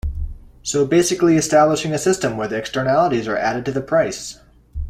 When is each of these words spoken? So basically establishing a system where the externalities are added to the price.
So 0.63 0.83
basically 0.87 1.37
establishing 1.37 1.93
a 1.93 1.99
system 1.99 2.35
where 2.35 2.47
the 2.47 2.57
externalities 2.57 3.27
are 3.27 3.37
added 3.37 3.65
to 3.65 3.71
the 3.71 3.81
price. 3.81 4.39